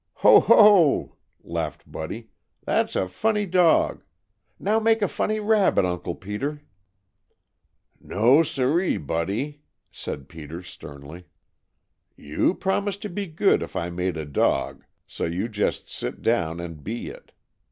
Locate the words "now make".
4.57-5.03